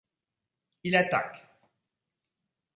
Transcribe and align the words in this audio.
Il 0.83 0.95
attaque. 0.95 1.45